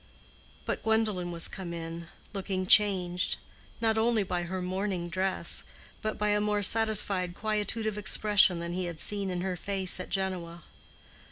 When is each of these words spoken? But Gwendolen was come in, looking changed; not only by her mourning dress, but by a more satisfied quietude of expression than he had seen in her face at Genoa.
But 0.65 0.81
Gwendolen 0.81 1.29
was 1.31 1.47
come 1.47 1.75
in, 1.75 2.07
looking 2.33 2.65
changed; 2.65 3.35
not 3.79 3.99
only 3.99 4.23
by 4.23 4.41
her 4.41 4.59
mourning 4.59 5.09
dress, 5.09 5.63
but 6.01 6.17
by 6.17 6.29
a 6.29 6.41
more 6.41 6.63
satisfied 6.63 7.35
quietude 7.35 7.85
of 7.85 7.99
expression 7.99 8.57
than 8.59 8.73
he 8.73 8.85
had 8.85 8.99
seen 8.99 9.29
in 9.29 9.41
her 9.41 9.55
face 9.55 9.99
at 9.99 10.09
Genoa. 10.09 10.63